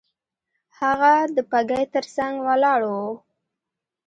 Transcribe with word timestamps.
هغه 0.79 1.13
د 1.35 1.37
بګۍ 1.51 1.83
تر 1.93 2.05
څنګ 2.15 2.33
ولاړ 2.47 2.79
وو. 2.91 3.07